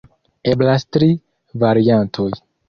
Eblas 0.53 0.85
tri 0.97 1.09
variantoj. 1.65 2.27